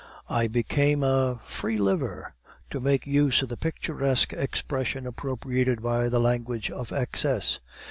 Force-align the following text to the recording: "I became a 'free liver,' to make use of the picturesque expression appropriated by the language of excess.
"I 0.31 0.47
became 0.47 1.03
a 1.03 1.39
'free 1.45 1.77
liver,' 1.77 2.33
to 2.71 2.79
make 2.79 3.05
use 3.05 3.43
of 3.43 3.49
the 3.49 3.55
picturesque 3.55 4.33
expression 4.33 5.05
appropriated 5.05 5.83
by 5.83 6.09
the 6.09 6.19
language 6.19 6.71
of 6.71 6.91
excess. 6.91 7.59